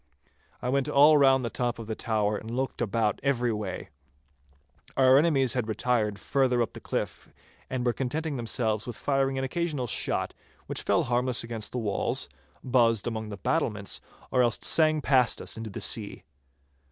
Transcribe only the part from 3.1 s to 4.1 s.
every way.